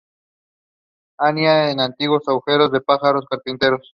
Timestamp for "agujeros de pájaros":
2.27-3.25